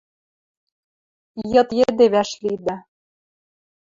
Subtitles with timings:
[1.51, 2.75] Йыд йӹде вӓшлидӓ